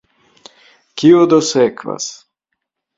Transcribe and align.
Kio 1.03 1.21
do 1.35 1.41
sekvas? 1.53 2.13